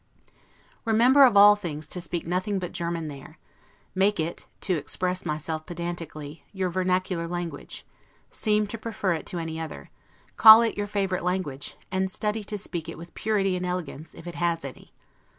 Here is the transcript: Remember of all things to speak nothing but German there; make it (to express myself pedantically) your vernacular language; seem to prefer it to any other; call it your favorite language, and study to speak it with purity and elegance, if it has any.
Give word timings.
Remember 0.83 1.25
of 1.25 1.37
all 1.37 1.55
things 1.55 1.85
to 1.89 2.01
speak 2.01 2.25
nothing 2.25 2.57
but 2.57 2.71
German 2.71 3.07
there; 3.07 3.37
make 3.93 4.19
it 4.19 4.47
(to 4.61 4.73
express 4.75 5.27
myself 5.27 5.63
pedantically) 5.67 6.43
your 6.51 6.71
vernacular 6.71 7.27
language; 7.27 7.85
seem 8.31 8.65
to 8.65 8.79
prefer 8.79 9.13
it 9.13 9.27
to 9.27 9.37
any 9.37 9.59
other; 9.59 9.91
call 10.37 10.63
it 10.63 10.75
your 10.75 10.87
favorite 10.87 11.23
language, 11.23 11.77
and 11.91 12.09
study 12.11 12.43
to 12.45 12.57
speak 12.57 12.89
it 12.89 12.97
with 12.97 13.13
purity 13.13 13.55
and 13.55 13.63
elegance, 13.67 14.15
if 14.15 14.25
it 14.25 14.33
has 14.33 14.65
any. 14.65 14.91